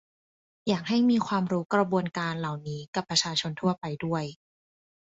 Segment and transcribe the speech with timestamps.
[0.67, 4.23] อยากให้มีให้ความรู้กระบวนการเหล่านี้กับประชาชนทั่วไปด้วย